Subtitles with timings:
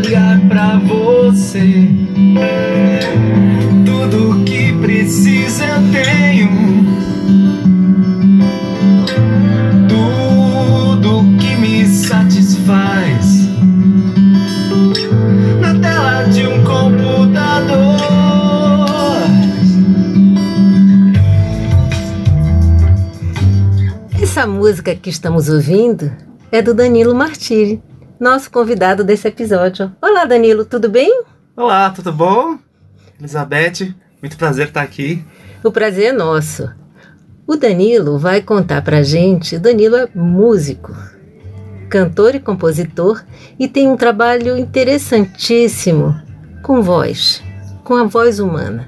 [0.00, 1.88] Olhar pra você.
[3.84, 6.50] Tudo que precisa eu tenho.
[9.88, 13.48] Tudo que me satisfaz.
[15.60, 18.00] Na tela de um computador.
[24.22, 26.10] Essa música que estamos ouvindo
[26.50, 27.82] é do Danilo Martiri,
[28.20, 29.90] nosso convidado desse episódio.
[30.00, 31.22] Olá, Danilo, tudo bem?
[31.56, 32.58] Olá, tudo bom?
[33.18, 35.24] Elizabeth, muito prazer estar aqui.
[35.64, 36.70] O prazer é nosso.
[37.46, 39.58] O Danilo vai contar pra gente.
[39.58, 40.94] Danilo é músico,
[41.88, 43.24] cantor e compositor
[43.58, 46.14] e tem um trabalho interessantíssimo
[46.62, 47.42] com voz,
[47.82, 48.86] com a voz humana.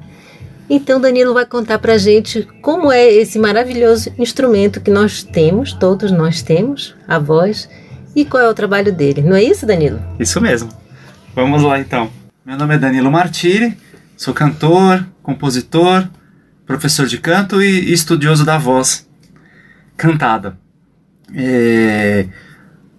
[0.69, 6.11] Então, Danilo vai contar pra gente como é esse maravilhoso instrumento que nós temos, todos
[6.11, 7.69] nós temos, a voz,
[8.15, 9.23] e qual é o trabalho dele.
[9.23, 10.01] Não é isso, Danilo?
[10.19, 10.69] Isso mesmo.
[11.35, 12.11] Vamos lá então.
[12.45, 13.77] Meu nome é Danilo Martiri,
[14.17, 16.09] sou cantor, compositor,
[16.67, 19.09] professor de canto e estudioso da voz
[19.97, 20.59] cantada.
[21.35, 22.27] É,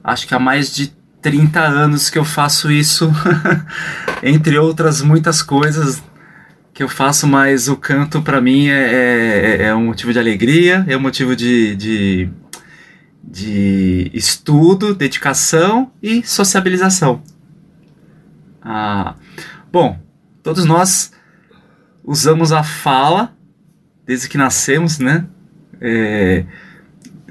[0.04, 3.12] acho que há mais de 30 anos que eu faço isso,
[4.24, 6.02] entre outras muitas coisas
[6.74, 10.84] que eu faço, mas o canto para mim é, é, é um motivo de alegria,
[10.88, 12.30] é um motivo de, de,
[13.24, 17.24] de estudo, dedicação e sociabilização.
[18.62, 19.16] Ah,
[19.72, 19.98] bom,
[20.42, 21.14] todos nós
[22.04, 23.34] usamos a fala
[24.06, 25.26] desde que nascemos, né?
[25.80, 26.46] É,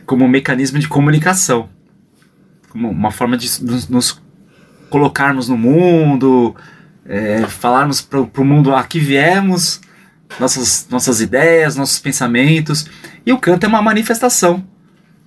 [0.06, 1.69] como um mecanismo de comunicação,
[2.71, 4.21] como uma forma de nos,
[4.88, 6.55] colocarmos no mundo,
[7.06, 9.81] é, falarmos para o mundo a que viemos,
[10.41, 12.87] nossas, nossas ideias, nossos pensamentos.
[13.25, 14.67] E o canto é uma manifestação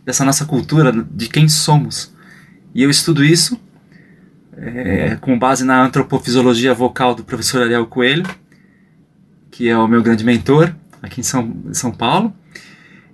[0.05, 2.13] dessa nossa cultura, de quem somos.
[2.73, 3.59] E eu estudo isso
[4.55, 8.25] é, com base na antropofisiologia vocal do professor Ariel Coelho,
[9.49, 12.33] que é o meu grande mentor aqui em São, São Paulo.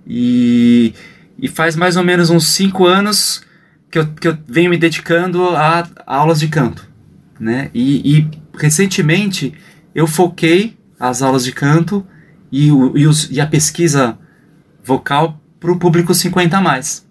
[0.06, 0.94] E,
[1.38, 3.42] e faz mais ou menos uns cinco anos
[3.90, 6.88] que eu, que eu venho me dedicando a, aulas de canto.
[7.38, 7.70] Né?
[7.72, 9.54] E, e, recentemente
[9.94, 12.06] eu foquei as aulas de canto
[12.50, 14.18] e, o, e, os, e a pesquisa
[14.84, 17.06] vocal para o público 50 a mais,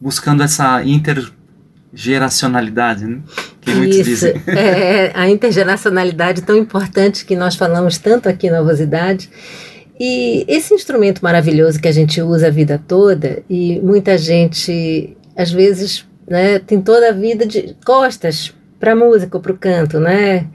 [0.00, 3.20] buscando essa intergeracionalidade, né?
[3.60, 4.40] que muitos Isso, dizem.
[4.48, 9.28] é a intergeracionalidade tão importante que nós falamos tanto aqui na Vosidade.
[10.00, 15.50] E esse instrumento maravilhoso que a gente usa a vida toda, e muita gente, às
[15.50, 20.00] vezes, né, tem toda a vida de costas para a música ou para o canto,
[20.00, 20.46] né?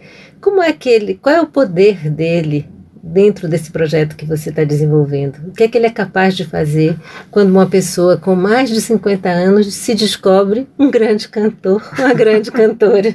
[0.41, 2.67] Como é que ele, qual é o poder dele
[3.03, 5.35] dentro desse projeto que você está desenvolvendo?
[5.49, 6.95] O que é que ele é capaz de fazer
[7.29, 12.49] quando uma pessoa com mais de 50 anos se descobre um grande cantor, uma grande
[12.49, 13.13] cantora?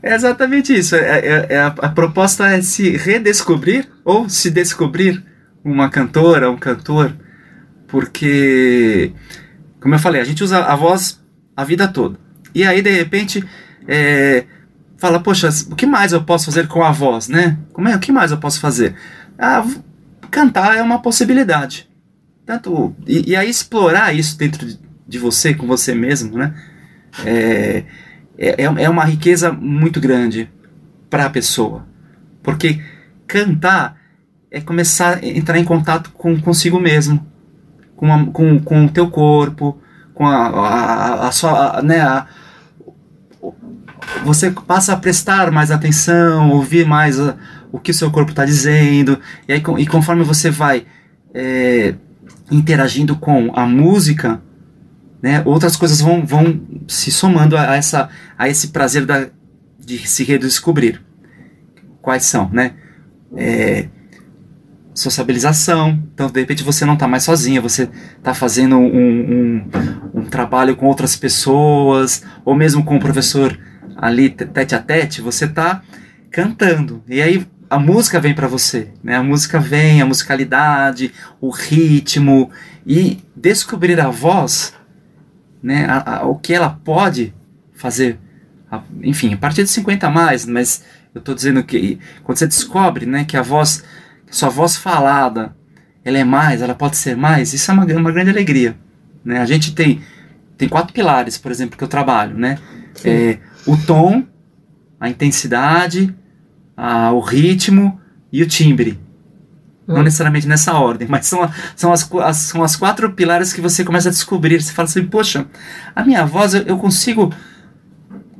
[0.00, 0.94] É exatamente isso.
[0.94, 5.22] É, é- é a, a proposta é se redescobrir ou se descobrir
[5.64, 7.12] uma cantora, um cantor,
[7.88, 9.12] porque,
[9.80, 11.20] como eu falei, a gente usa a voz
[11.56, 12.16] a vida toda.
[12.54, 13.44] E aí, de repente,
[13.86, 14.44] é,
[15.02, 17.58] fala, poxa, o que mais eu posso fazer com a voz, né?
[17.72, 18.94] Como é, o que mais eu posso fazer?
[19.36, 19.66] Ah,
[20.30, 21.90] cantar é uma possibilidade.
[22.46, 24.64] Tanto, e, e aí explorar isso dentro
[25.08, 26.54] de, você, com você mesmo, né?
[27.26, 27.82] É,
[28.38, 30.48] é, é uma riqueza muito grande
[31.10, 31.84] para a pessoa.
[32.40, 32.80] Porque
[33.26, 33.96] cantar
[34.52, 37.26] é começar a entrar em contato com consigo mesmo,
[37.96, 39.82] com, a, com, com o teu corpo,
[40.14, 41.82] com a, a, a sua.
[41.82, 42.24] né, a,
[44.24, 47.36] você passa a prestar mais atenção, ouvir mais a-
[47.70, 49.18] o que o seu corpo está dizendo,
[49.48, 50.84] e, aí, e conforme você vai
[51.34, 51.94] é,
[52.50, 54.42] interagindo com a música,
[55.22, 59.28] né, outras coisas vão, vão se somando a, essa, a esse prazer da,
[59.78, 61.00] de se redescobrir.
[62.02, 62.72] Quais são, né?
[63.36, 63.88] É,
[64.94, 66.02] sociabilização.
[66.12, 67.88] Então, de repente, você não está mais sozinha, você
[68.18, 69.70] está fazendo um, um,
[70.14, 73.58] um trabalho com outras pessoas, ou mesmo com o professor
[74.02, 75.80] ali, tete a tete, você está
[76.28, 77.04] cantando.
[77.06, 79.14] E aí, a música vem para você, né?
[79.14, 82.50] A música vem, a musicalidade, o ritmo
[82.84, 84.74] e descobrir a voz,
[85.62, 85.86] né?
[85.86, 87.32] A, a, o que ela pode
[87.72, 88.18] fazer,
[88.68, 90.82] a, enfim, a partir de 50 a mais, mas
[91.14, 93.84] eu estou dizendo que quando você descobre, né, que a voz,
[94.30, 95.54] sua voz falada,
[96.04, 98.76] ela é mais, ela pode ser mais, isso é uma, uma grande alegria,
[99.24, 99.40] né?
[99.40, 100.02] A gente tem
[100.58, 102.58] tem quatro pilares, por exemplo, que eu trabalho, né?
[103.04, 104.24] É, o tom,
[104.98, 106.14] a intensidade,
[106.76, 108.00] a, o ritmo
[108.32, 108.98] e o timbre.
[109.86, 109.94] Hum.
[109.94, 113.84] Não necessariamente nessa ordem, mas são, são, as, as, são as quatro pilares que você
[113.84, 114.62] começa a descobrir.
[114.62, 115.46] Você fala assim, poxa,
[115.94, 117.32] a minha voz eu, eu consigo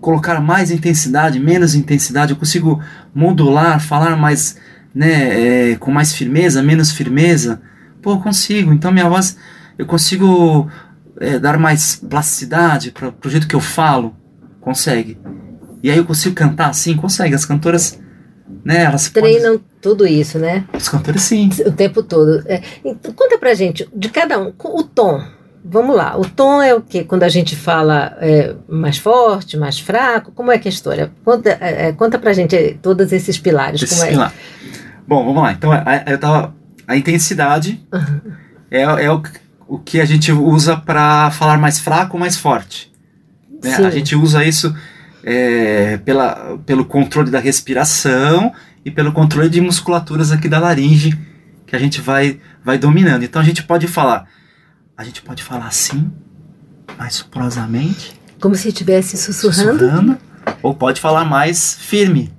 [0.00, 2.82] colocar mais intensidade, menos intensidade, eu consigo
[3.14, 4.56] modular, falar mais,
[4.94, 7.60] né, é, com mais firmeza, menos firmeza.
[8.00, 8.72] Pô, eu consigo.
[8.72, 9.36] Então minha voz,
[9.78, 10.68] eu consigo
[11.20, 14.16] é, dar mais plasticidade para o jeito que eu falo?
[14.62, 15.18] Consegue.
[15.82, 16.96] E aí eu consigo cantar assim?
[16.96, 17.34] Consegue.
[17.34, 18.00] As cantoras,
[18.64, 18.84] né?
[18.84, 19.66] Elas treinam podem...
[19.82, 20.64] tudo isso, né?
[20.72, 21.50] As cantoras sim.
[21.66, 22.42] O tempo todo.
[22.46, 25.20] É, então, conta pra gente, de cada um, o tom.
[25.64, 27.04] Vamos lá, o tom é o que?
[27.04, 31.12] Quando a gente fala é, mais forte, mais fraco, como é que é a história?
[31.24, 33.80] Conta, é, é conta pra gente todos esses pilares.
[33.80, 34.10] Esses como é?
[34.10, 34.34] pilares.
[35.06, 35.52] Bom, vamos lá.
[35.52, 36.54] Então, a, eu tava,
[36.86, 38.32] a intensidade uhum.
[38.72, 39.22] é, é o,
[39.68, 42.91] o que a gente usa para falar mais fraco ou mais forte.
[43.62, 43.74] Né?
[43.74, 44.74] A gente usa isso
[45.22, 48.52] é, pela, pelo controle da respiração
[48.84, 51.18] e pelo controle de musculaturas aqui da laringe
[51.66, 53.22] que a gente vai, vai dominando.
[53.22, 54.26] Então a gente pode falar,
[54.96, 56.12] a gente pode falar assim,
[56.98, 58.20] mais suprosamente.
[58.38, 59.78] Como se estivesse sussurrando.
[59.78, 60.18] sussurrando.
[60.62, 62.32] Ou pode falar mais firme.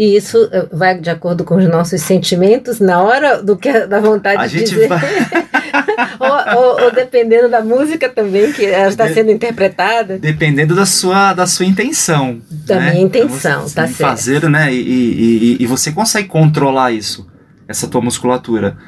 [0.00, 4.00] E isso eh, vai de acordo com os nossos sentimentos na hora do que da
[4.00, 4.88] vontade a de dizer.
[4.88, 4.98] Vai...
[6.18, 10.18] ou, ou, ou, dependendo da música também que ela está sendo interpretada.
[10.18, 12.40] Dependendo da sua, da sua intenção.
[12.50, 12.92] Da né?
[12.92, 13.98] minha intenção, então, tá certo.
[13.98, 14.72] Fazer, né?
[14.72, 17.30] E, e, e, e você consegue controlar isso,
[17.68, 18.78] essa tua musculatura.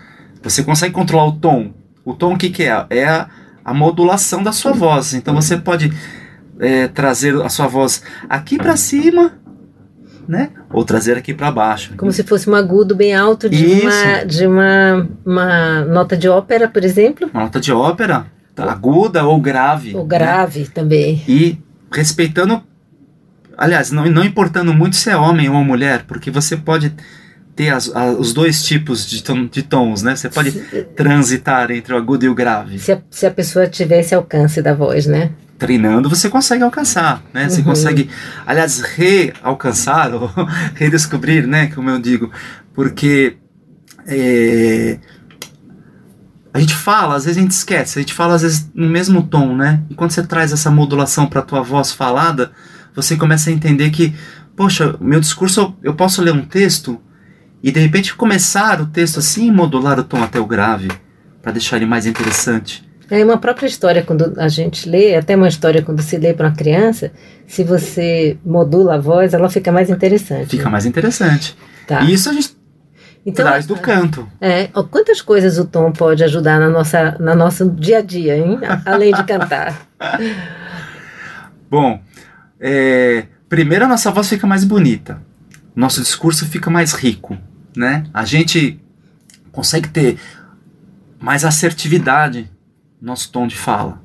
[0.43, 1.75] Você consegue controlar o tom.
[2.07, 2.87] O tom o que, que é?
[2.89, 3.29] É a,
[3.63, 5.13] a modulação da sua voz.
[5.13, 5.93] Então você pode
[6.59, 9.42] é, trazer a sua voz aqui para cima
[10.29, 10.51] né?
[10.71, 11.95] Ou trazer aqui para baixo.
[11.97, 16.69] Como se fosse um agudo bem alto de, uma, de uma, uma nota de ópera,
[16.69, 17.31] por exemplo.
[17.33, 19.95] Uma nota de ópera, tá, aguda ou grave.
[19.95, 20.67] Ou grave né?
[20.73, 21.23] também.
[21.29, 21.59] E
[21.93, 22.63] respeitando,
[23.57, 26.95] aliás, não, não importando muito se é homem ou mulher, porque você pode
[27.55, 30.17] ter as, as, os dois tipos de, tom, de tons, né?
[30.17, 32.79] Você pode se, transitar entre o agudo e o grave.
[32.79, 35.31] Se a, se a pessoa tivesse alcance da voz, né?
[35.63, 37.49] Treinando, você consegue alcançar, né?
[37.49, 37.67] Você uhum.
[37.67, 38.11] consegue,
[38.45, 40.29] aliás, realcançar ou
[40.75, 41.69] redescobrir, né?
[41.69, 42.33] Como eu digo,
[42.75, 43.37] porque
[44.05, 44.99] é,
[46.53, 49.23] a gente fala, às vezes a gente esquece, a gente fala às vezes no mesmo
[49.23, 49.85] tom, né?
[49.89, 52.51] E quando você traz essa modulação para a tua voz falada,
[52.93, 54.13] você começa a entender que,
[54.57, 57.01] poxa, meu discurso, eu posso ler um texto
[57.63, 60.91] e de repente começar o texto assim e modular o tom até o grave,
[61.41, 62.85] para deixar ele mais interessante.
[63.13, 66.49] É uma própria história quando a gente lê, até uma história quando se lê para
[66.49, 67.13] uma criança,
[67.47, 70.49] se você modula a voz, ela fica mais interessante.
[70.49, 70.71] Fica né?
[70.71, 71.55] mais interessante.
[71.87, 72.01] Tá.
[72.01, 72.57] E isso a gente
[73.27, 74.27] então, traz do canto.
[74.41, 78.59] É, quantas coisas o tom pode ajudar na nossa, na nosso dia a dia, hein?
[78.87, 79.87] Além de cantar.
[81.69, 82.01] Bom,
[82.59, 85.21] é, primeiro a nossa voz fica mais bonita,
[85.77, 87.37] nosso discurso fica mais rico,
[87.77, 88.05] né?
[88.15, 88.81] A gente
[89.53, 90.17] consegue ter
[91.21, 92.51] mais assertividade
[93.03, 94.01] nosso tom de fala.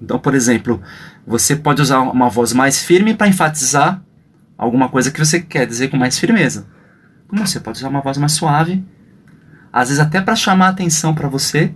[0.00, 0.80] Então, por exemplo,
[1.26, 4.02] você pode usar uma voz mais firme para enfatizar
[4.58, 6.66] alguma coisa que você quer dizer com mais firmeza.
[7.26, 8.84] Como você pode usar uma voz mais suave,
[9.72, 11.72] às vezes até para chamar atenção para você.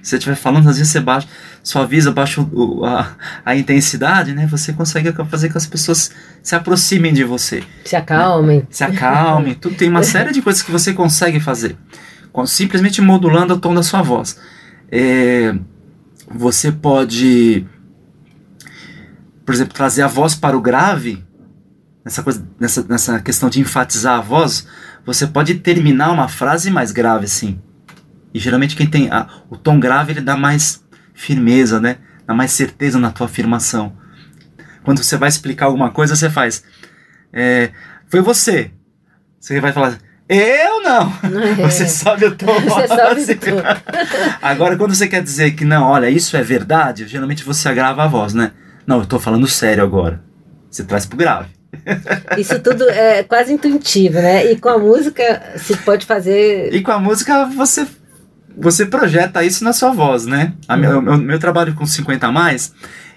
[0.00, 1.28] Se você estiver falando, às vezes você baixa,
[1.62, 4.46] suaviza, baixa o, a, a, intensidade, né?
[4.46, 6.12] Você consegue fazer com que as pessoas
[6.42, 7.62] se aproximem de você.
[7.84, 8.60] Se acalmem.
[8.60, 8.66] Né?
[8.70, 9.54] Se acalmem.
[9.54, 11.76] Tudo tem uma série de coisas que você consegue fazer.
[12.46, 14.38] Simplesmente modulando o tom da sua voz.
[14.90, 15.52] É,
[16.30, 17.66] você pode,
[19.44, 21.24] por exemplo, trazer a voz para o grave,
[22.04, 24.66] nessa, coisa, nessa, nessa questão de enfatizar a voz,
[25.04, 27.60] você pode terminar uma frase mais grave, sim.
[28.32, 31.98] E geralmente quem tem a, o tom grave, ele dá mais firmeza, né?
[32.26, 33.96] Dá mais certeza na tua afirmação.
[34.84, 36.62] Quando você vai explicar alguma coisa, você faz.
[37.32, 37.70] É,
[38.06, 38.70] foi você.
[39.40, 41.12] Você vai falar eu não!
[41.58, 41.68] É.
[41.68, 42.46] Você sabe o tom.
[42.60, 43.62] Você sabe o tom.
[44.42, 48.06] Agora, quando você quer dizer que não, olha, isso é verdade, geralmente você agrava a
[48.06, 48.52] voz, né?
[48.86, 50.22] Não, eu tô falando sério agora.
[50.70, 51.48] Você traz pro grave.
[52.36, 54.50] Isso tudo é quase intuitivo, né?
[54.50, 56.72] E com a música se pode fazer.
[56.72, 57.86] E com a música você
[58.56, 60.52] você projeta isso na sua voz, né?
[60.68, 60.76] Uhum.
[60.76, 62.72] meu, meu, meu, trabalho com 50 a mais,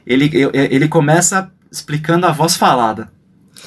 [0.06, 3.10] ele, eu, ele começa explicando a voz falada.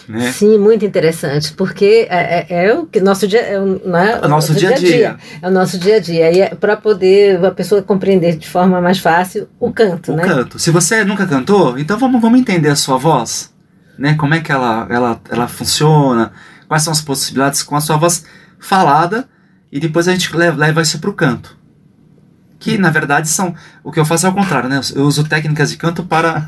[0.09, 0.33] Né?
[0.33, 4.29] Sim, muito interessante, porque é, é, é o que nosso dia, é o, né, o
[4.29, 4.89] nosso dia a dia.
[4.89, 5.17] dia.
[5.41, 6.33] É o nosso dia a dia.
[6.33, 10.25] E é para poder a pessoa compreender de forma mais fácil o canto, o né?
[10.25, 10.59] Canto.
[10.59, 13.53] Se você nunca cantou, então vamos, vamos entender a sua voz,
[13.99, 14.15] né?
[14.15, 16.33] Como é que ela, ela, ela funciona,
[16.69, 18.25] quais são as possibilidades com a sua voz
[18.59, 19.27] falada,
[19.73, 21.65] e depois a gente leva, leva isso para o canto
[22.65, 24.81] que na verdade são o que eu faço é o contrário, né?
[24.97, 26.41] Eu uso técnicas de canto para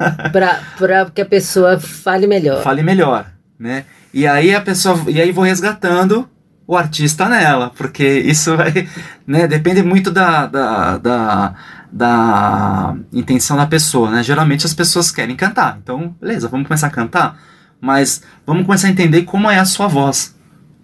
[0.79, 2.63] para que a pessoa fale melhor.
[2.65, 3.27] Fale melhor,
[3.59, 3.85] né?
[4.13, 6.29] E aí a pessoa e aí vou resgatando
[6.67, 8.89] o artista nela, porque isso vai,
[9.27, 11.55] né, depende muito da, da, da,
[11.93, 14.23] da intenção da pessoa, né?
[14.23, 15.79] Geralmente as pessoas querem cantar.
[15.81, 17.39] Então, beleza, vamos começar a cantar,
[17.81, 20.37] mas vamos começar a entender como é a sua voz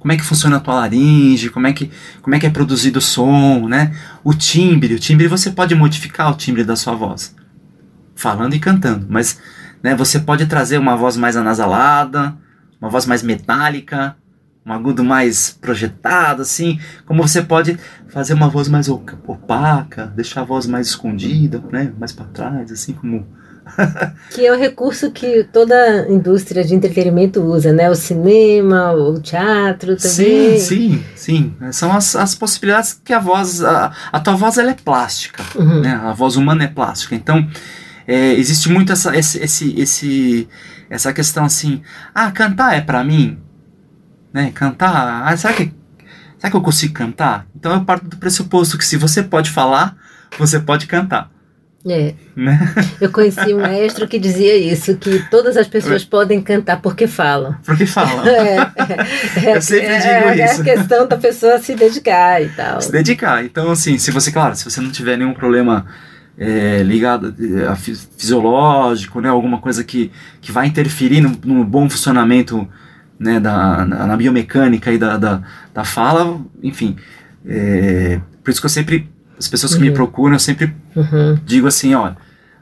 [0.02, 1.88] como é que funciona a tua laringe, como é que,
[2.20, 3.94] como é, que é produzido o som, né?
[4.24, 7.32] O timbre, o timbre você pode modificar o timbre da sua voz,
[8.16, 9.38] falando e cantando, mas
[9.80, 12.36] né, você pode trazer uma voz mais anasalada,
[12.82, 14.16] uma voz mais metálica,
[14.66, 20.44] um agudo mais projetado, assim, como você pode fazer uma voz mais opaca, deixar a
[20.44, 23.24] voz mais escondida, né, mais para trás, assim como
[24.34, 27.88] que é o recurso que toda indústria de entretenimento usa, né?
[27.88, 30.58] O cinema, o teatro também.
[30.58, 31.54] Sim, sim, sim.
[31.70, 35.80] São as, as possibilidades que a voz, a, a tua voz ela é plástica, uhum.
[35.80, 35.92] né?
[36.02, 37.14] A voz humana é plástica.
[37.14, 37.48] Então,
[38.06, 40.48] é, existe muito essa, esse, esse, esse,
[40.92, 41.80] essa questão assim,
[42.14, 43.38] ah, cantar é para mim?
[44.30, 44.52] Né?
[44.54, 45.72] Cantar, ah, será que,
[46.38, 47.46] será que eu consigo cantar?
[47.56, 49.96] Então eu parto do pressuposto que se você pode falar,
[50.38, 51.30] você pode cantar.
[51.88, 52.14] É.
[52.36, 52.74] Né?
[53.00, 57.56] Eu conheci um maestro que dizia isso, que todas as pessoas podem cantar porque falam.
[57.64, 58.24] Porque falam.
[58.24, 58.56] É,
[59.40, 60.60] é, é, Eu sempre é, digo isso.
[60.68, 62.82] É a questão da pessoa se dedicar e tal.
[62.82, 63.44] Se dedicar.
[63.44, 65.86] Então, assim, se você, claro, se você não tiver nenhum problema
[66.42, 67.34] é, ligado
[67.70, 72.68] a fisiológico, né, alguma coisa que, que vai interferir no, no bom funcionamento
[73.18, 76.96] né, da, na, na biomecânica e da, da, da fala, enfim.
[77.46, 79.08] É, por isso que eu sempre
[79.38, 79.86] as pessoas que uhum.
[79.86, 81.38] me procuram, eu sempre uhum.
[81.44, 82.12] digo assim, ó,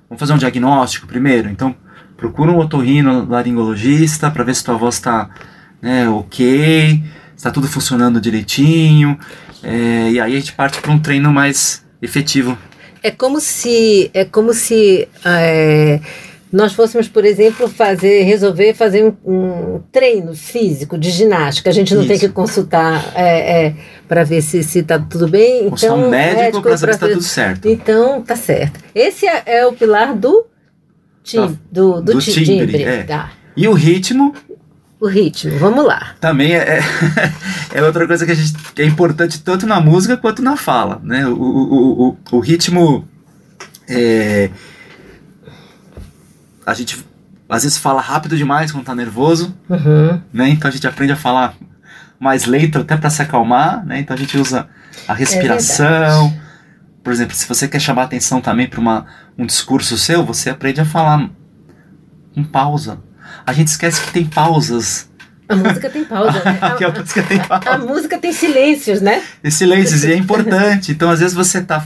[0.09, 1.49] vamos fazer um diagnóstico primeiro.
[1.49, 1.75] Então,
[2.17, 5.31] procura um otorrino laringologista para ver se tua voz está
[5.81, 7.03] né, ok,
[7.37, 9.19] está tudo funcionando direitinho.
[9.63, 12.57] É, e aí a gente parte para um treino mais efetivo.
[13.03, 16.01] É como se é como se é,
[16.53, 21.95] nós fôssemos, por exemplo, fazer, resolver fazer um, um treino físico de ginástica, a gente
[21.95, 22.09] não Isso.
[22.09, 23.75] tem que consultar é, é,
[24.09, 25.71] para ver se está tudo bem.
[25.71, 27.69] Consultar então, um médico para saber se está tudo certo.
[27.69, 28.81] Então, tá certo.
[28.93, 30.47] Esse é, é o pilar do,
[31.23, 31.53] tim, tá.
[31.71, 32.45] do, do, do timbre.
[32.45, 32.83] timbre.
[32.83, 33.03] É.
[33.05, 33.33] Tá.
[33.57, 34.35] E o ritmo
[35.01, 35.59] o ritmo.
[35.59, 36.15] Vamos lá.
[36.21, 36.83] Também é, é,
[37.79, 41.01] é, outra coisa que, a gente, que é importante tanto na música quanto na fala.
[41.03, 41.27] Né?
[41.27, 43.09] O, o, o, o ritmo.
[43.89, 44.51] É,
[46.65, 47.05] a gente
[47.49, 50.21] às vezes fala rápido demais quando tá nervoso, uhum.
[50.33, 50.51] né?
[50.51, 51.55] Então a gente aprende a falar
[52.17, 53.99] mais lento até para se acalmar, né?
[53.99, 54.69] Então a gente usa
[55.09, 56.29] a respiração.
[56.29, 56.41] É
[57.03, 59.05] Por exemplo, se você quer chamar atenção também para
[59.37, 61.29] um discurso seu, você aprende a falar
[62.33, 63.01] com pausa.
[63.47, 65.09] A gente esquece que tem pausas.
[65.49, 66.59] A música tem pausa, né?
[66.63, 67.71] a, a, música tem pausa.
[67.71, 69.23] A, a música tem silêncios, né?
[69.43, 70.93] Tem silêncios, e é importante.
[70.93, 71.85] Então, às vezes, você tá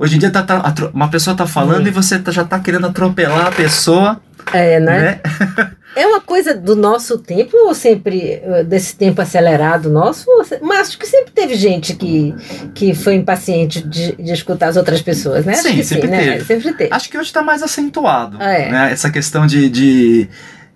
[0.00, 2.86] Hoje em dia tá, tá uma pessoa tá falando e você tá, já tá querendo
[2.86, 4.18] atropelar a pessoa.
[4.50, 5.20] É, né?
[5.22, 5.70] né?
[5.94, 10.24] é uma coisa do nosso tempo ou sempre eh, desse tempo acelerado nosso?
[10.62, 12.34] Mas acho que sempre teve gente que,
[12.74, 15.52] que foi impaciente de, de escutar as outras pessoas, né?
[15.52, 16.18] Sim, sempre, sim, né?
[16.18, 16.30] teve.
[16.30, 16.44] Né?
[16.44, 16.94] sempre teve.
[16.94, 18.70] Acho que hoje está mais acentuado, ah, é.
[18.70, 18.92] né?
[18.92, 20.28] Essa questão de, de,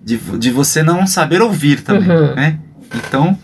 [0.04, 2.34] de, de, você não saber ouvir também, uhum.
[2.34, 2.58] né?
[2.94, 3.38] Então,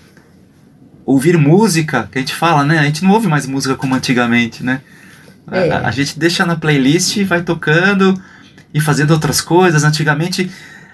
[1.07, 2.79] ouvir música, que a gente fala, né?
[2.79, 4.81] A gente não ouve mais música como antigamente, né?
[5.51, 5.71] É.
[5.71, 8.21] A, a, gente deixa na playlist, vai tocando
[8.73, 9.83] e fazendo outras coisas.
[9.83, 10.51] Antigamente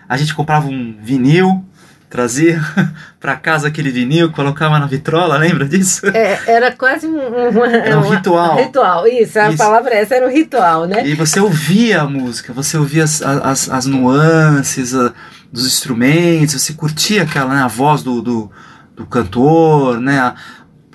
[0.08, 1.64] a gente comprava um vinil,
[2.08, 2.60] trazia
[3.20, 6.06] para casa aquele vinil, colocava na vitrola, lembra disso?
[6.06, 8.54] É, era quase um, uma, era um ritual.
[8.54, 9.58] Um ritual, isso, a isso.
[9.58, 11.06] palavra essa era um ritual, né?
[11.06, 15.12] E você ouvia a música, você ouvia as, as, as nuances a,
[15.56, 18.50] dos instrumentos, você curtia aquela né, a voz do, do,
[18.94, 20.34] do cantor, né?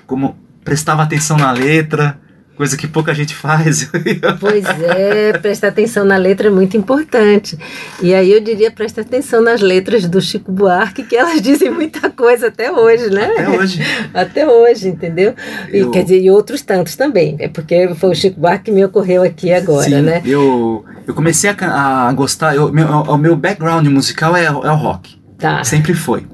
[0.06, 2.21] Como prestava atenção na letra
[2.62, 3.90] coisa que pouca gente faz.
[4.38, 7.58] Pois é, prestar atenção na letra é muito importante.
[8.00, 12.10] E aí eu diria prestar atenção nas letras do Chico Buarque, que elas dizem muita
[12.10, 13.24] coisa até hoje, né?
[13.24, 13.82] Até hoje.
[14.14, 15.34] Até hoje, entendeu?
[15.72, 15.88] Eu...
[15.88, 17.36] E, quer dizer, e outros tantos também.
[17.38, 20.22] É porque foi o Chico Buarque que me ocorreu aqui agora, Sim, né?
[20.24, 24.76] Eu, eu comecei a, a gostar, eu, meu, o meu background musical é, é o
[24.76, 25.20] rock.
[25.38, 25.64] Tá.
[25.64, 26.26] Sempre foi.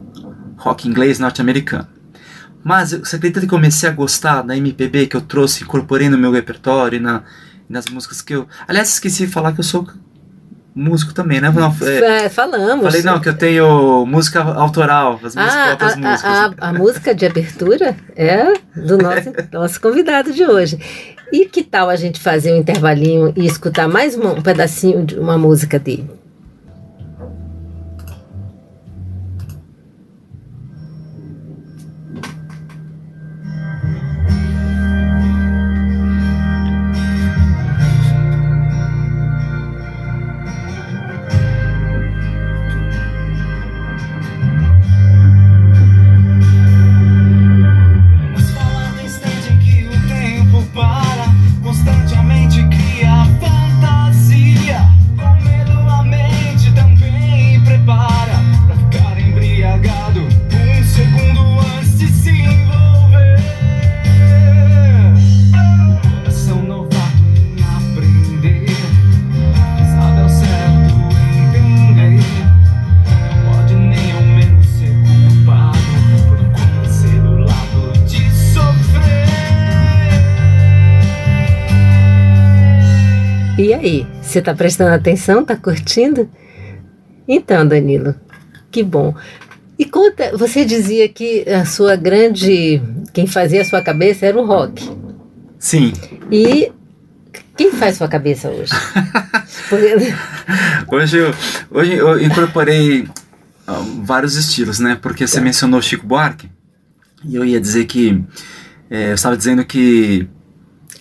[0.57, 1.87] Rock inglês norte-americano.
[2.65, 6.31] Mas você acredita que comecei a gostar da MPB que eu trouxe, incorporei no meu
[6.31, 7.23] repertório, na,
[7.69, 8.47] nas músicas que eu.
[8.67, 9.87] Aliás, esqueci de falar que eu sou
[10.75, 11.51] músico também, né?
[11.51, 12.85] Não, é, é, falamos.
[12.85, 16.33] Falei, não, que eu tenho música autoral, as minhas ah, próprias a, músicas.
[16.33, 20.79] A, a, música de abertura é do nosso, nosso convidado de hoje.
[21.33, 25.37] E que tal a gente fazer um intervalinho e escutar mais um pedacinho de uma
[25.37, 26.18] música dele?
[84.23, 85.41] Você está prestando atenção?
[85.41, 86.29] Está curtindo?
[87.27, 88.15] Então, Danilo,
[88.71, 89.15] que bom.
[89.79, 92.83] E conta, você dizia que a sua grande.
[93.13, 94.91] Quem fazia a sua cabeça era o rock.
[95.59, 95.93] Sim.
[96.31, 96.73] E
[97.57, 98.73] quem faz sua cabeça hoje?
[100.91, 101.35] hoje, eu,
[101.71, 103.07] hoje eu incorporei
[103.67, 104.99] ah, vários estilos, né?
[105.01, 105.43] Porque você tá.
[105.43, 106.51] mencionou Chico Buarque.
[107.25, 108.21] E eu ia dizer que.
[108.91, 110.27] É, eu estava dizendo que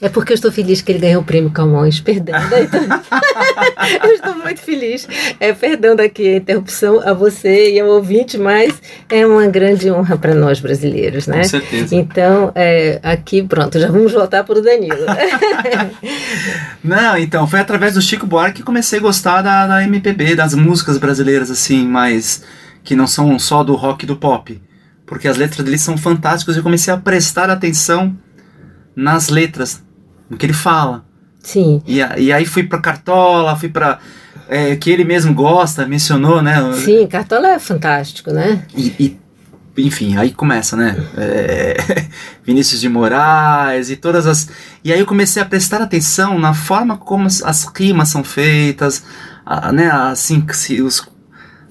[0.01, 1.99] é porque eu estou feliz que ele ganhou o prêmio Camões.
[1.99, 2.35] Perdão.
[4.03, 5.07] eu estou muito feliz.
[5.39, 10.17] É, perdão daqui a interrupção a você e ao ouvinte, mas é uma grande honra
[10.17, 11.39] para nós brasileiros, né?
[11.39, 11.95] Com certeza.
[11.95, 15.05] Então, é, aqui, pronto, já vamos voltar para o Danilo.
[16.83, 20.53] Não, então, foi através do Chico Buarque que comecei a gostar da, da MPB, das
[20.53, 22.43] músicas brasileiras, assim, mais
[22.83, 24.59] que não são só do rock e do pop.
[25.05, 28.17] Porque as letras dele são fantásticas e eu comecei a prestar atenção
[28.95, 29.83] nas letras
[30.29, 31.05] no que ele fala.
[31.41, 31.81] Sim.
[31.85, 33.99] E, e aí fui para Cartola, fui para
[34.49, 36.55] é, que ele mesmo gosta, mencionou, né?
[36.73, 38.65] Sim, Cartola é fantástico, né?
[38.75, 39.19] E, e
[39.77, 40.97] enfim, aí começa, né?
[41.15, 41.77] É,
[42.43, 44.49] Vinícius de Moraes e todas as.
[44.83, 49.03] E aí eu comecei a prestar atenção na forma como as, as rimas são feitas,
[49.45, 49.89] a, né?
[49.91, 51.07] Assim, se os,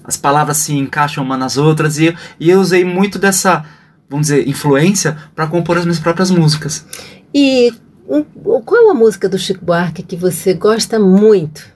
[0.03, 3.65] as palavras se encaixam uma nas outras, e, e eu usei muito dessa,
[4.09, 6.85] vamos dizer, influência para compor as minhas próprias músicas.
[7.33, 7.73] E
[8.07, 8.23] um,
[8.61, 11.67] qual é uma música do Chico Buarque que você gosta muito?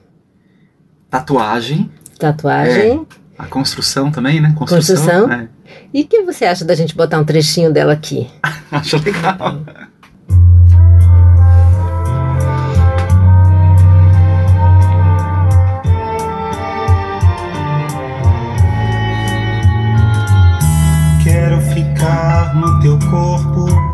[1.10, 1.90] Tatuagem.
[2.18, 3.06] Tatuagem.
[3.38, 3.42] É.
[3.42, 4.54] A construção também, né?
[4.56, 4.96] Construção.
[4.96, 5.32] construção.
[5.32, 5.48] É.
[5.92, 8.30] E o que você acha da gente botar um trechinho dela aqui?
[8.72, 9.62] Acho legal.
[21.22, 23.91] Quero ficar no teu corpo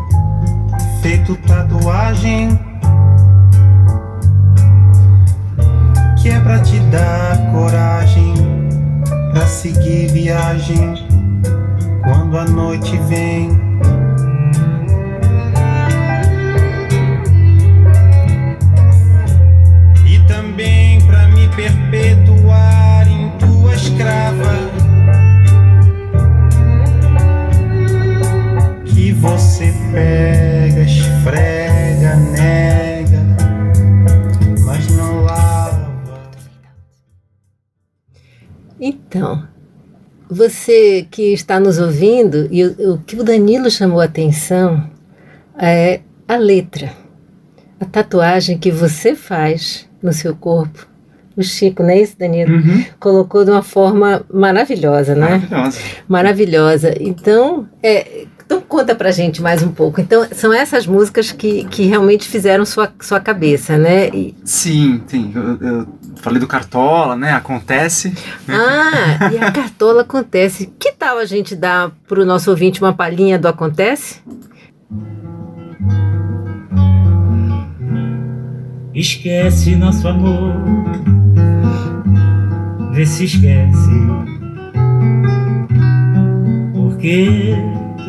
[1.01, 2.59] feito tatuagem
[6.21, 8.33] que é pra te dar coragem
[9.31, 10.95] pra seguir viagem
[12.03, 13.49] quando a noite vem.
[20.05, 24.68] E também pra me perpetuar em tua escrava.
[29.19, 33.19] Você pega esfrega, nega,
[34.65, 35.91] mas não lava.
[38.79, 39.43] Então,
[40.29, 44.89] você que está nos ouvindo, e o, o que o Danilo chamou a atenção
[45.57, 46.93] é a letra,
[47.79, 50.87] a tatuagem que você faz no seu corpo.
[51.35, 52.53] O Chico, não é isso, Danilo?
[52.53, 52.85] Uhum.
[52.99, 55.39] Colocou de uma forma maravilhosa, né?
[55.49, 55.79] Maravilhosa.
[56.07, 56.95] Maravilhosa.
[56.99, 60.01] Então, é, então conta pra gente mais um pouco.
[60.01, 64.09] Então, são essas músicas que, que realmente fizeram sua, sua cabeça, né?
[64.09, 64.33] E...
[64.43, 65.31] Sim, sim.
[65.35, 67.31] Eu, eu, falei do Cartola, né?
[67.31, 68.11] Acontece.
[68.47, 70.73] Ah, e a Cartola acontece.
[70.79, 74.19] Que tal a gente dar pro nosso ouvinte uma palhinha do Acontece?
[78.95, 80.55] Esquece nosso amor,
[82.93, 83.91] vê se esquece.
[86.73, 87.55] Porque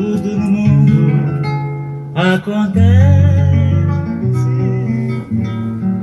[0.00, 1.12] tudo no mundo
[2.14, 2.90] acontece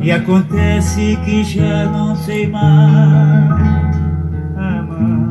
[0.02, 3.96] e acontece que já não sei mais
[4.56, 5.28] amar.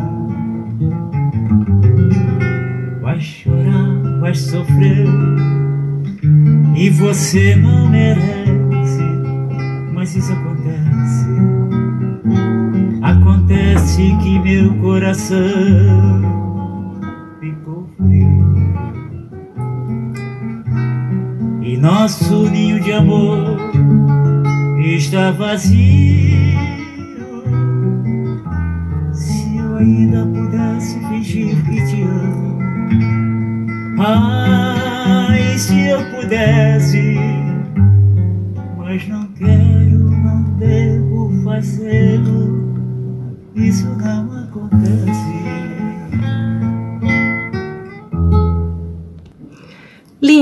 [3.01, 5.07] Vai chorar, vai sofrer
[6.75, 9.03] e você não merece,
[9.95, 11.27] mas isso acontece.
[13.01, 16.46] Acontece que meu coração
[22.07, 23.59] nosso ninho de amor
[24.79, 26.39] está vazio.
[29.13, 32.61] Se eu ainda pudesse fingir que te amo,
[33.99, 37.17] ai, se eu pudesse,
[38.79, 39.26] mas não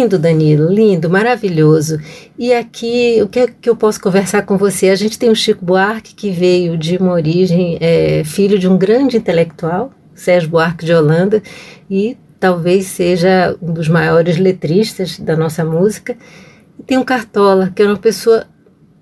[0.04, 1.98] Lindo, Danilo, lindo, maravilhoso.
[2.38, 4.90] E aqui, o que, é que eu posso conversar com você?
[4.90, 8.76] A gente tem o Chico Buarque, que veio de uma origem, é, filho de um
[8.76, 11.42] grande intelectual, Sérgio Buarque de Holanda,
[11.90, 16.14] e talvez seja um dos maiores letristas da nossa música.
[16.78, 18.46] E tem o Cartola, que é uma pessoa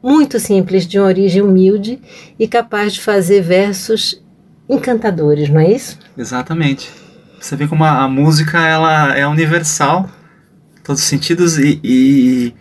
[0.00, 2.00] muito simples, de uma origem humilde
[2.38, 4.22] e capaz de fazer versos
[4.68, 5.98] encantadores, não é isso?
[6.16, 6.88] Exatamente.
[7.40, 10.08] Você vê como a, a música ela é universal
[10.82, 12.54] todos os sentidos e, e,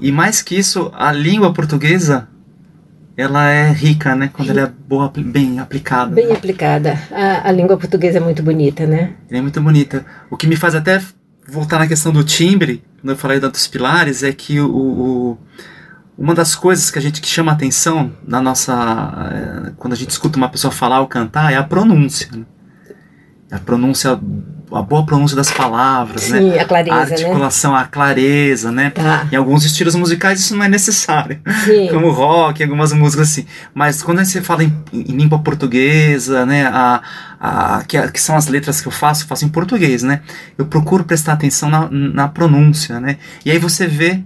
[0.00, 2.28] e mais que isso, a língua portuguesa
[3.16, 4.28] ela é rica, né?
[4.30, 6.14] Quando ela é boa, bem aplicada.
[6.14, 7.00] Bem aplicada.
[7.10, 9.14] A, a língua portuguesa é muito bonita, né?
[9.30, 10.04] É muito bonita.
[10.30, 11.02] O que me faz até
[11.48, 15.38] voltar na questão do timbre, quando eu falei dos pilares, é que o, o
[16.18, 18.72] uma das coisas que a gente que chama atenção na nossa
[19.32, 22.28] eh, quando a gente escuta uma pessoa falar ou cantar é a pronúncia.
[22.32, 22.44] Né?
[23.50, 24.18] A pronúncia
[24.76, 26.60] a boa pronúncia das palavras, Sim, né?
[26.60, 27.78] a clareza, a articulação, né?
[27.78, 28.90] a clareza, né?
[28.90, 29.26] Tá.
[29.30, 31.88] Em alguns estilos musicais isso não é necessário, Sim.
[31.92, 33.46] como rock, algumas músicas assim.
[33.74, 36.66] Mas quando você fala em, em língua portuguesa, né?
[36.66, 37.02] A,
[37.40, 40.20] a, que, que, são as letras que eu faço, eu faço em português, né?
[40.56, 43.18] Eu procuro prestar atenção na, na pronúncia, né?
[43.44, 44.22] E aí você vê,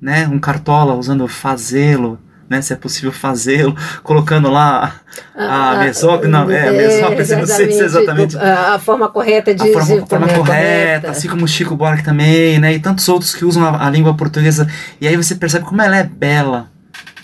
[0.00, 0.26] né?
[0.28, 5.00] Um cartola usando fazê-lo, né, se é possível fazê-lo, colocando lá
[5.34, 9.08] a ah, mesóclise, não, é, a mesóclise, não sei se é exatamente a, a forma
[9.08, 12.74] correta de a forma, a forma correta, correta, assim como o Chico Buarque também, né,
[12.74, 14.68] e tantos outros que usam a, a, língua portuguesa,
[15.00, 16.70] e aí você percebe como ela é bela,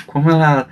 [0.06, 0.66] como ela,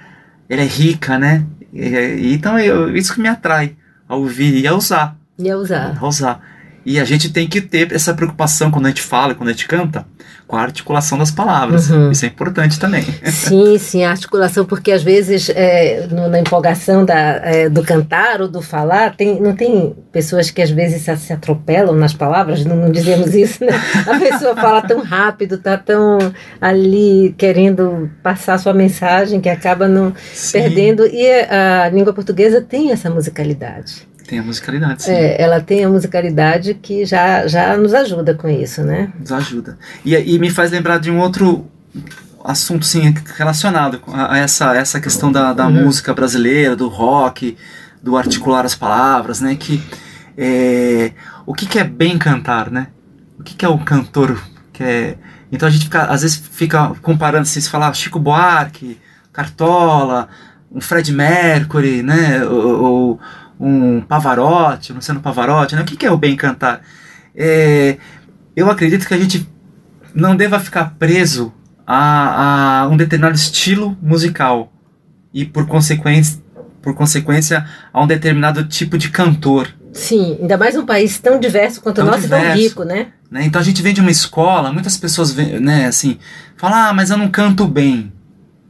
[0.48, 3.76] ela é rica, né, e, então eu, isso que me atrai
[4.08, 5.16] a ouvir e a usar.
[5.38, 5.96] E a usar.
[6.00, 6.40] A usar.
[6.84, 9.68] E a gente tem que ter essa preocupação quando a gente fala, quando a gente
[9.68, 10.06] canta,
[10.48, 11.90] com a articulação das palavras.
[11.90, 12.10] Uhum.
[12.10, 13.04] Isso é importante também.
[13.30, 18.40] Sim, sim, a articulação, porque às vezes é, no, na empolgação da, é, do cantar
[18.40, 22.64] ou do falar, tem, não tem pessoas que às vezes se, se atropelam nas palavras,
[22.64, 23.72] não, não, dizemos isso, né?
[24.06, 26.18] A pessoa fala tão rápido, está tão
[26.60, 30.14] ali querendo passar sua mensagem que acaba não
[30.50, 31.06] perdendo.
[31.06, 34.07] E a língua portuguesa tem essa musicalidade.
[34.28, 35.10] Tem a musicalidade, sim.
[35.10, 39.10] É, ela tem a musicalidade que já, já nos ajuda com isso, né?
[39.18, 39.78] Nos ajuda.
[40.04, 41.66] E, e me faz lembrar de um outro
[42.44, 45.84] assunto, sim, relacionado a, essa, essa questão da, da uhum.
[45.84, 47.56] música brasileira, do rock,
[48.02, 49.56] do articular as palavras, né?
[49.58, 49.82] Que
[50.36, 51.12] é,
[51.46, 52.88] o que, que é bem cantar, né?
[53.40, 54.38] O que, que é o cantor
[54.74, 55.16] que é...
[55.50, 59.00] Então a gente fica, às vezes fica comparando, se falar Chico Buarque,
[59.32, 60.28] Cartola,
[60.70, 62.44] um Fred Mercury, né?
[62.44, 63.20] Ou, ou
[63.58, 65.82] um Pavarotti, Luciano Pavarotti, né?
[65.82, 66.82] O que, que é o bem cantar?
[67.34, 67.96] É,
[68.54, 69.48] eu acredito que a gente
[70.14, 71.52] não deva ficar preso
[71.86, 74.72] a, a um determinado estilo musical
[75.32, 76.42] e por consequência,
[76.82, 79.68] por consequência a um determinado tipo de cantor.
[79.92, 83.08] Sim, ainda mais um país tão diverso quanto o nosso diverso, e tão rico, né?
[83.30, 83.44] né?
[83.44, 86.18] Então a gente vem de uma escola, muitas pessoas né, assim,
[86.56, 88.12] falam, ah, mas eu não canto bem.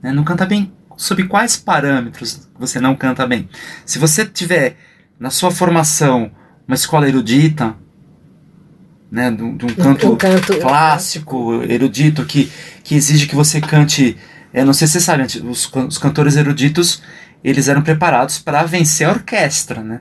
[0.02, 0.12] Né?
[0.12, 3.48] Não canta bem sob quais parâmetros você não canta bem?
[3.86, 4.76] Se você tiver
[5.18, 6.30] na sua formação
[6.66, 7.74] uma escola erudita,
[9.10, 12.50] né, de, um canto, um canto clássico, erudito, que,
[12.82, 14.18] que exige que você cante.
[14.52, 17.00] Eu não sei se você sabe, os, os cantores eruditos
[17.42, 20.00] eles eram preparados para vencer a orquestra, né?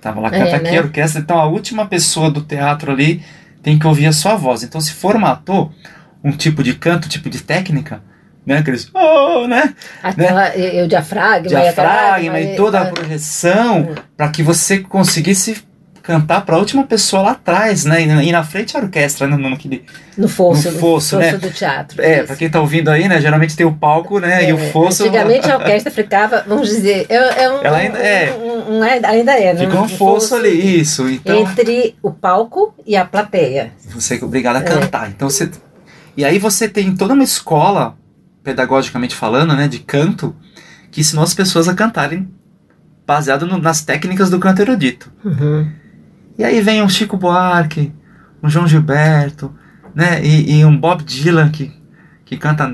[0.00, 0.78] Tava lá, canta é, aqui né?
[0.78, 3.22] a orquestra, então a última pessoa do teatro ali
[3.60, 4.62] tem que ouvir a sua voz.
[4.62, 5.72] Então se formatou
[6.22, 8.02] um tipo de canto, um tipo de técnica,
[8.44, 8.58] né?
[8.58, 9.74] Aqueles, oh, né?
[10.02, 10.76] Aquela, né?
[10.76, 14.02] E, o diafragma, diafragma e, e toda a projeção é.
[14.16, 15.62] para que você conseguisse
[16.02, 18.02] cantar para a última pessoa lá atrás, né?
[18.02, 19.36] E na frente a orquestra, né?
[19.36, 19.56] no, no,
[20.18, 21.30] no fosso, no fosso, no né?
[21.30, 22.02] fosso do teatro.
[22.02, 23.20] É, para quem está ouvindo aí, né?
[23.20, 24.44] Geralmente tem o palco, né?
[24.44, 25.04] É, e o fosso.
[25.04, 28.34] Antigamente a orquestra ficava, vamos dizer, é, é um, Ela ainda é.
[28.34, 29.60] Um, um, ainda é, né?
[29.60, 31.08] Fica um, um fosso, fosso, ali, isso.
[31.08, 33.72] Então, entre o palco e a plateia.
[33.90, 34.62] Você é obrigado a é.
[34.62, 35.08] cantar.
[35.08, 35.48] Então você.
[36.16, 37.96] E aí você tem toda uma escola
[38.42, 40.34] pedagogicamente falando, né, de canto,
[40.90, 42.28] que ensinou as pessoas a cantarem
[43.06, 45.12] baseado no, nas técnicas do canto erudito.
[45.24, 45.70] Uhum.
[46.38, 47.92] E aí vem um Chico Buarque,
[48.42, 49.54] um João Gilberto,
[49.94, 51.72] né, e, e um Bob Dylan que,
[52.24, 52.66] que canta.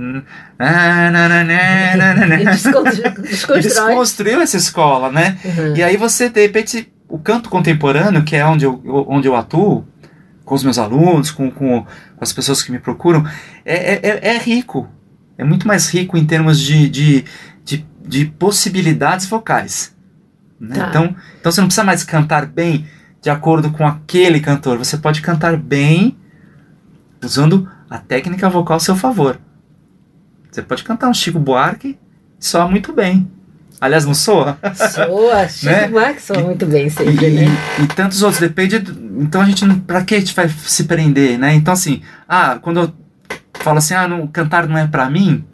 [3.63, 5.39] Desconstruiu essa escola, né?
[5.45, 5.77] Uhum.
[5.77, 9.35] E aí você, de repente, o canto contemporâneo, que é onde eu, eu- onde eu
[9.37, 9.87] atuo,
[10.45, 11.87] com os meus alunos, com, com, com
[12.21, 13.25] as pessoas que me procuram,
[13.65, 14.89] é, é, é- é rico.
[15.39, 17.25] É muito mais rico em termos de, de,
[17.65, 19.95] de, de possibilidades vocais.
[20.61, 20.77] né?
[20.77, 20.89] Tá.
[20.89, 22.87] Então, então você não precisa mais cantar bem
[23.23, 24.77] de acordo com aquele cantor.
[24.79, 26.17] Você pode cantar bem
[27.23, 29.39] usando a técnica vocal a seu favor.
[30.51, 31.99] Você pode cantar um Chico Buarque
[32.41, 33.31] e soa muito bem.
[33.81, 34.59] Aliás, não soa?
[34.75, 35.89] Soa, Chico Né?
[35.89, 37.45] Buarque soa muito bem E, sempre, né?
[37.79, 38.79] e- e tantos outros, depende.
[38.81, 39.65] do- então a gente.
[39.87, 41.55] Pra que a gente vai se prender, né?
[41.55, 42.93] Então assim, ah, quando eu
[43.69, 45.45] falo assim, ah, não, cantar não é pra mim,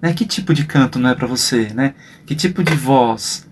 [0.00, 0.12] né?
[0.12, 1.94] Que tipo de canto não é pra você, né?
[2.26, 3.46] Que tipo de voz?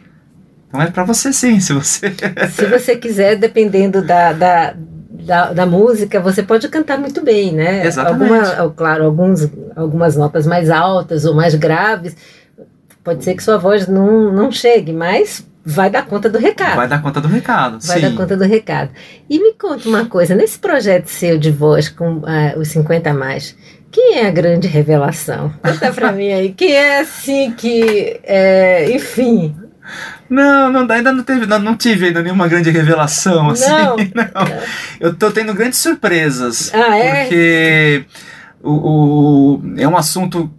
[0.69, 2.15] Então é pra você sim, se você.
[2.51, 7.87] Se você quiser, dependendo da, da, da, da música, você pode cantar muito bem, né?
[7.87, 8.33] Exatamente.
[8.33, 12.17] Alguma, claro, alguns, algumas notas mais altas ou mais graves.
[13.03, 16.77] Pode ser que sua voz não, não chegue, mas vai dar conta do recado.
[16.77, 17.79] Vai dar conta do recado.
[17.85, 18.03] Vai sim.
[18.03, 18.91] dar conta do recado.
[19.29, 23.15] E me conta uma coisa, nesse projeto seu de voz com ah, os 50 a
[23.15, 23.57] mais,
[23.91, 25.53] quem é a grande revelação?
[25.63, 26.53] Conta pra mim aí.
[26.53, 29.55] Quem é assim que, é, enfim,
[30.29, 33.71] Não, não, ainda não teve, não, não tive ainda nenhuma grande revelação, assim.
[33.71, 33.97] Não?
[34.15, 34.63] não.
[35.01, 36.73] Eu tô tendo grandes surpresas.
[36.75, 37.23] Ah, é?
[37.23, 38.05] Porque
[38.63, 40.51] o, o- é um assunto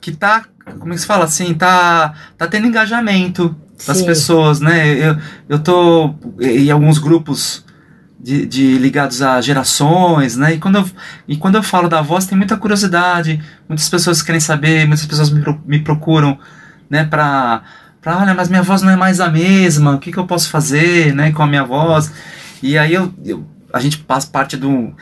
[0.00, 0.44] que tá,
[0.78, 3.54] como é que se fala assim, tá, tá tendo engajamento
[3.86, 4.06] das Sim.
[4.06, 4.96] pessoas, né?
[5.10, 5.16] Eu,
[5.48, 7.64] eu tô em alguns grupos
[8.20, 10.54] de, de ligados a gerações, né?
[10.54, 10.90] E quando, eu,
[11.28, 15.30] e quando eu falo da voz, tem muita curiosidade, muitas pessoas querem saber, muitas pessoas
[15.30, 16.38] me, me procuram,
[16.90, 17.04] né?
[17.04, 17.62] Pra,
[18.00, 20.48] pra, olha, mas minha voz não é mais a mesma, o que, que eu posso
[20.50, 21.30] fazer, né?
[21.32, 22.12] Com a minha voz.
[22.62, 24.92] E aí eu, eu- a gente faz parte do...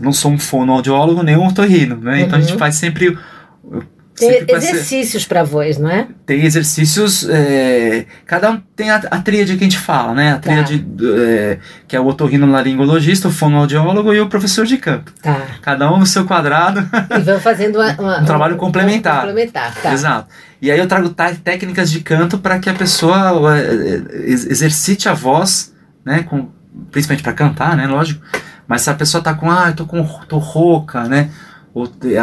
[0.00, 2.22] Não sou um fonoaudiólogo nem um otorrino, né?
[2.22, 2.58] Então a gente Uhum.
[2.58, 3.16] faz sempre...
[4.18, 6.06] tem exercícios para voz, não é?
[6.26, 7.28] tem exercícios.
[7.28, 10.32] é, cada um tem a, a tríade que a gente fala, né?
[10.32, 10.86] A tríade
[11.18, 15.12] é, que é o otorrinolaringologista, o fonoaudiólogo e o professor de canto.
[15.22, 15.40] Tá.
[15.62, 16.88] Cada um no seu quadrado.
[17.16, 19.20] E vão fazendo uma, uma- Um trabalho complementar.
[19.26, 19.92] complementar, tá.
[19.92, 20.28] Exato.
[20.60, 25.08] E aí eu trago tá- técnicas de canto para que a pessoa é, ex- exercite
[25.08, 25.72] a voz,
[26.04, 26.22] né?
[26.24, 26.48] Com,
[26.90, 27.86] principalmente para cantar, né?
[27.86, 28.24] Lógico.
[28.66, 31.30] Mas se a pessoa tá com, ah, eu tô com tô rouca, né?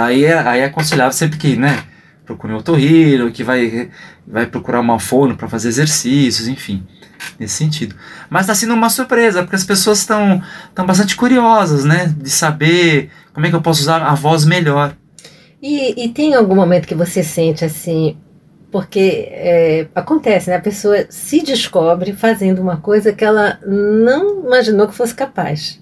[0.02, 1.84] Aí, é, aí é aconselhável sempre que, né?
[2.26, 3.90] Procure um otorrino, que vai,
[4.28, 6.84] vai procurar uma fono para fazer exercícios, enfim.
[7.40, 7.96] Nesse sentido.
[8.30, 12.14] Mas está sendo uma surpresa, porque as pessoas estão estão bastante curiosas, né?
[12.18, 14.96] De saber como é que eu posso usar a voz melhor.
[15.62, 18.18] E, e tem algum momento que você sente assim,
[18.72, 20.58] porque é, acontece, né?
[20.58, 25.80] A pessoa se descobre fazendo uma coisa que ela não imaginou que fosse capaz.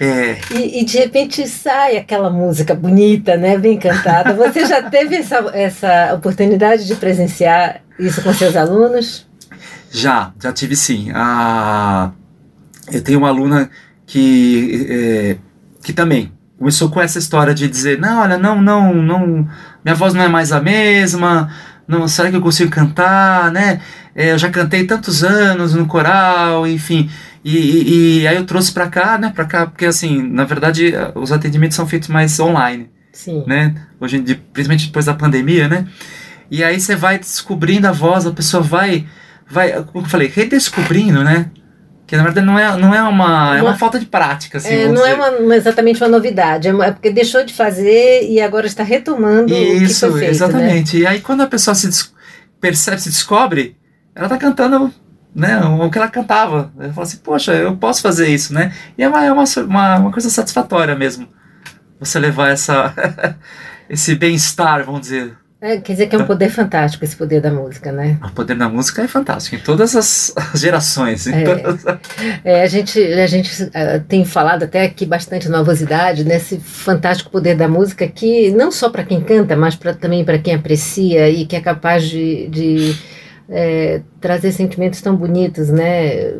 [0.00, 3.58] É, E, e de repente sai aquela música bonita, né?
[3.58, 4.32] Bem cantada.
[4.34, 9.26] Você já teve essa, essa oportunidade de presenciar isso com seus alunos?
[9.90, 11.10] Já, já tive sim.
[11.14, 12.12] A...
[12.92, 13.70] Eu tenho uma aluna
[14.06, 15.36] que, é,
[15.82, 19.48] que também começou com essa história de dizer, não, olha, não, não, não,
[19.84, 21.48] minha voz não é mais a mesma,
[21.86, 23.80] não, será que eu consigo cantar, né?
[24.14, 27.08] É, eu já cantei tantos anos no coral, enfim.
[27.56, 30.92] E, e- e aí eu trouxe pra cá, né, pra cá, porque assim, na verdade,
[31.14, 33.44] os atendimentos são feitos mais online Sim.
[33.46, 33.74] né?
[34.00, 34.18] Hoje
[34.52, 35.86] principalmente depois da pandemia, né?
[36.50, 39.06] E aí você vai descobrindo a voz, a pessoa vai,
[39.48, 41.50] vai, como eu falei, redescobrindo, né?
[42.06, 44.72] Que na verdade não é, não é uma, é uma Uma- falta de prática, assim.
[44.74, 45.14] É, não é dizer.
[45.14, 48.82] uma, uma- exatamente uma novidade, é uma- é porque deixou de fazer e agora está
[48.82, 50.30] retomando o que Isso, foi feito, né?
[50.30, 50.96] exatamente.
[50.98, 51.88] E aí quando a pessoa se
[52.60, 53.76] percebe, se descobre,
[54.14, 54.92] ela tá cantando,
[55.38, 55.60] né?
[55.60, 56.72] O que ela cantava.
[56.78, 58.72] Ela fala assim, poxa, eu posso fazer isso, né?
[58.96, 59.44] E é uma, é uma,
[59.98, 61.28] uma, coisa satisfatória mesmo.
[62.00, 62.92] Você levar essa,
[63.88, 67.52] esse bem-estar, vamos dizer, É, quer dizer que é um poder fantástico esse poder da
[67.52, 68.18] música, né?
[68.24, 71.26] O poder da música é fantástico, em todas as, gerações.
[71.26, 71.42] É.
[71.44, 71.98] todas as-
[72.44, 77.56] É, a gente, a gente ah, tem falado até aqui bastante novosidade nesse fantástico poder
[77.56, 81.46] da música que não só para quem canta, mas pra, também para quem aprecia e
[81.46, 82.96] que é capaz de, de,
[83.48, 86.32] é, trazer sentimentos tão bonitos, né?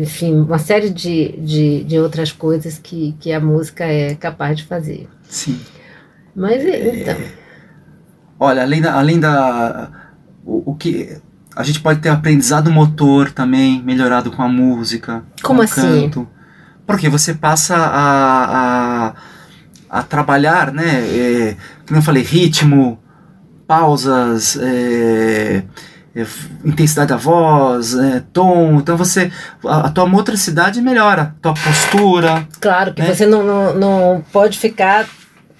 [0.00, 4.64] Enfim, uma série de, de, de outras coisas que, que a música é capaz de
[4.64, 5.08] fazer.
[5.28, 5.60] Sim.
[6.34, 7.16] Mas é, então,
[8.38, 8.94] Olha, além da.
[8.94, 9.90] Além da
[10.44, 11.16] o, o que.
[11.56, 15.22] A gente pode ter aprendizado motor também, melhorado com a música.
[15.42, 16.02] Como com o assim?
[16.02, 16.28] canto.
[16.84, 19.14] Porque você passa a, a,
[19.88, 21.00] a trabalhar, né?
[21.06, 22.98] É, como eu falei, ritmo,
[23.68, 25.62] pausas, é, é,
[26.64, 28.76] intensidade da voz, é, tom.
[28.76, 29.30] Então você.
[29.66, 32.46] A, a tua motricidade melhora, tua postura.
[32.60, 33.12] claro que É.
[33.14, 35.06] você não, não, não pode ficar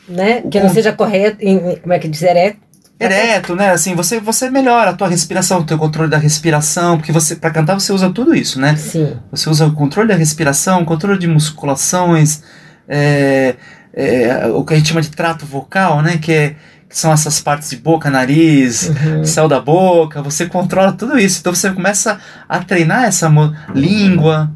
[0.09, 0.43] né?
[0.43, 2.59] Que não seja correto, em, como é que diz, ereto.
[3.01, 3.71] Ereto, né?
[3.71, 7.51] Assim, você, você melhora a tua respiração, o teu controle da respiração, porque você para
[7.51, 8.77] cantar você usa tudo isso, né?
[8.77, 9.17] Sim.
[9.31, 12.43] Você usa o controle da respiração, controle de musculações,
[12.89, 13.57] é,
[13.95, 16.19] é, o que a gente chama de trato vocal, né?
[16.19, 16.57] Que, é-
[16.95, 19.25] que são essas partes de boca, nariz, Uhum.
[19.25, 21.41] céu da boca, você controla tudo isso.
[21.41, 24.49] Então você começa a treinar essa mo- língua,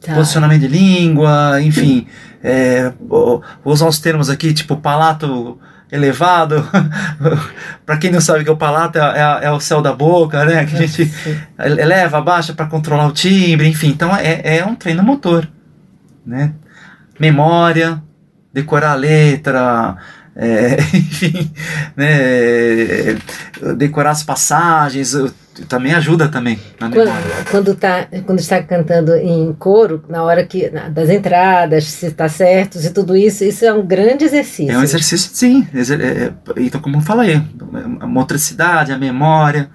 [0.00, 0.14] Tá.
[0.14, 2.06] posicionamento de língua, enfim.
[2.42, 5.58] É, vou usar os termos aqui, tipo palato
[5.92, 6.66] elevado.
[7.84, 9.92] para quem não sabe o que é o palato, é, é- é o céu da
[9.92, 10.64] boca, né?
[10.64, 11.12] Que a gente
[11.58, 13.88] eleva, abaixa para controlar o timbre, enfim.
[13.88, 15.46] Então é, é um treino motor,
[16.24, 16.52] né?
[17.20, 18.02] Memória,
[18.54, 19.96] decorar a letra,
[20.36, 21.50] é, enfim,
[21.96, 23.16] né?
[23.76, 25.14] Decorar as passagens,
[25.68, 27.12] também ajuda também na memória.
[27.12, 32.06] Quando, quando, tá, quando está cantando em coro, na hora que na- das entradas, se
[32.06, 34.72] está certo, se tudo isso, isso é um grande exercício.
[34.72, 35.66] É um exercício, sim.
[35.72, 37.40] Exer- é- é- então, como eu falei,
[38.00, 39.70] a motricidade, a memória,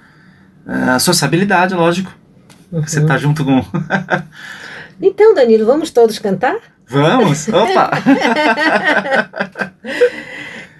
[0.67, 2.13] a sociabilidade, lógico.
[2.71, 2.83] Uhum.
[2.83, 3.63] Você tá junto com.
[5.01, 6.57] Então, Danilo, vamos todos cantar?
[6.85, 7.47] Vamos!
[7.47, 7.89] Opa!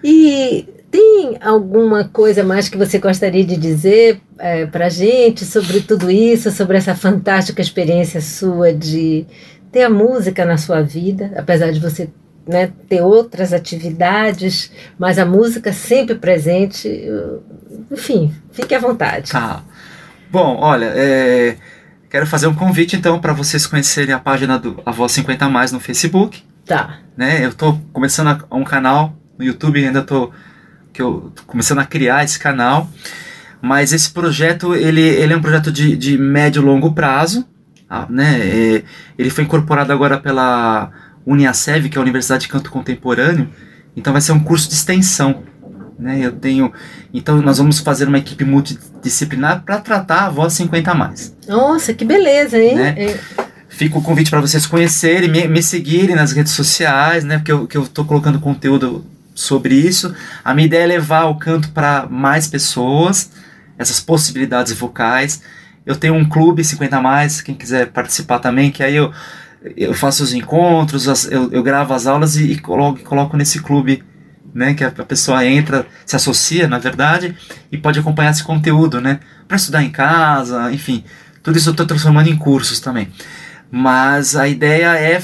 [0.04, 6.10] E tem alguma coisa mais que você gostaria de dizer é, para gente sobre tudo
[6.10, 9.26] isso, sobre essa fantástica experiência sua de
[9.72, 12.10] ter a música na sua vida, apesar de você
[12.48, 16.88] né, ter outras atividades, mas a música sempre presente.
[16.88, 17.44] eu-
[17.92, 19.32] Enfim, fique à vontade.
[19.32, 19.64] Tá.
[20.32, 21.56] Bom, olha, é,
[22.10, 25.72] quero fazer um convite então para vocês conhecerem a página do A Voz 50 Mais
[25.72, 26.42] no Facebook.
[26.66, 27.00] Tá.
[27.18, 27.44] né?
[27.46, 30.32] Eu tô começando a- um canal no YouTube, ainda tô
[30.92, 32.90] que eu tô começando a criar esse canal.
[33.62, 37.46] Mas esse projeto, ele, ele é um projeto de, de médio e longo prazo,
[37.90, 38.40] ah, né?
[38.40, 38.84] É,
[39.18, 40.92] ele foi incorporado agora pela
[41.26, 43.50] Uniasev, que é a Universidade de Canto Contemporâneo.
[43.96, 45.44] Então vai ser um curso de extensão,
[45.98, 46.20] né?
[46.22, 46.72] Eu tenho,
[47.14, 51.36] então nós vamos fazer uma equipe multidisciplinar para tratar a voz 50 a mais.
[51.48, 52.76] Nossa, que beleza, hein?
[52.76, 52.96] Né?
[52.98, 53.20] É,
[53.68, 57.38] Fica o convite para vocês conhecerem, me, me seguirem nas redes sociais, né?
[57.38, 59.06] Porque eu, que eu tô colocando conteúdo
[59.40, 60.14] sobre isso.
[60.44, 63.32] A minha ideia é levar o canto para mais pessoas,
[63.78, 65.42] essas possibilidades vocais.
[65.86, 69.12] Eu tenho um clube 50 a mais, quem quiser participar também, que aí eu,
[69.78, 73.60] eu faço os encontros, as- eu, eu gravo as aulas e, e coloco, coloco nesse
[73.62, 74.04] clube,
[74.54, 74.74] né?
[74.74, 77.36] Que a, a pessoa entra, se associa, na verdade,
[77.72, 79.20] e pode acompanhar esse conteúdo, né?
[79.48, 81.04] Para estudar em casa, enfim.
[81.42, 83.08] Tudo isso eu estou transformando em cursos também.
[83.72, 85.22] Mas a ideia é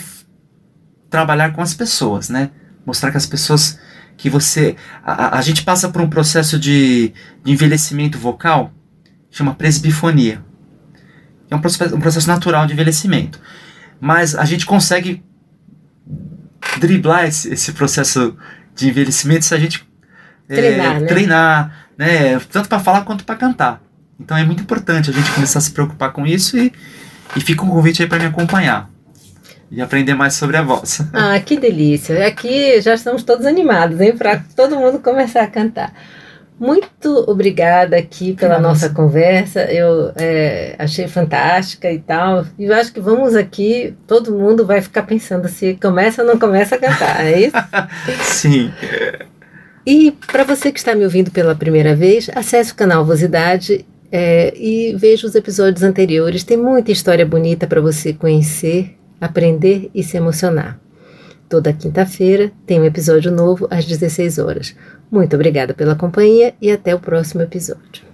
[1.10, 2.50] trabalhar com as pessoas, né?
[2.86, 3.78] Mostrar que as pessoas
[4.18, 4.76] que você.
[5.04, 8.72] A, a- gente passa por um processo de, de envelhecimento vocal,
[9.30, 10.44] chama presbifonia.
[11.50, 13.40] É um processo, um processo natural de envelhecimento.
[14.00, 15.24] Mas a gente consegue
[16.80, 18.36] driblar esse, esse processo
[18.76, 19.88] de envelhecimento se a gente
[20.50, 21.08] é, Treinar, né?
[21.08, 22.40] treinar, né?
[22.52, 23.82] Tanto para falar quanto para cantar.
[24.20, 26.72] Então é muito importante a gente começar a se preocupar com isso e,
[27.36, 28.90] e fica um convite aí para me acompanhar
[29.72, 31.02] e aprender mais sobre a voz.
[31.14, 32.28] Ah, que delícia.
[32.28, 34.16] Aqui já estamos todos animados, hein?
[34.16, 35.94] Para todo mundo começar a cantar.
[36.58, 38.88] Muito obrigada aqui pela Nossa.
[38.88, 39.62] nossa conversa.
[39.64, 42.46] Eu é, achei fantástica e tal.
[42.58, 46.40] E eu acho que vamos aqui, todo mundo vai ficar pensando se começa ou não
[46.40, 47.58] começa a cantar, é isso?
[48.24, 48.72] Sim.
[49.86, 54.54] E para você que está me ouvindo pela primeira vez, acesse o canal Vosidade é,
[54.56, 56.44] e veja os episódios anteriores.
[56.44, 60.80] Tem muita história bonita para você conhecer, aprender e se emocionar.
[61.48, 64.76] Toda quinta-feira tem um episódio novo às 16 horas.
[65.12, 68.06] Muito obrigada pela companhia e até o próximo episódio.